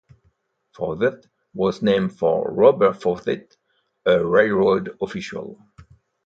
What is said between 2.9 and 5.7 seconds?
Forsyth, a railroad official.